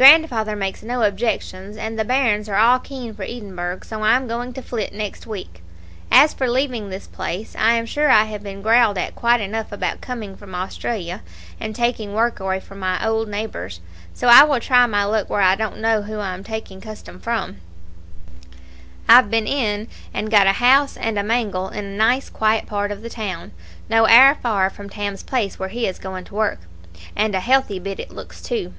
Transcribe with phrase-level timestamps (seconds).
[0.00, 4.26] Grandfather makes no objections, and the bairns are all keen for Edinburgh, so I am
[4.26, 5.62] going to flit next week.
[6.10, 9.72] As for leaving this place, I am sure I have been growled at quite enough
[9.72, 11.20] about coming from Australia
[11.60, 13.82] and taking work away from my old neighbours,
[14.14, 17.20] so I will try my luck where I don't know who I am taking custom
[17.20, 17.58] from.
[19.06, 22.90] I've been in and got a house and a mangle in a nice quiet part
[22.90, 23.52] of the town,
[23.90, 26.60] no owre far from Tam's place where he is going to work,
[27.14, 28.72] and a healthy bit it looks, too."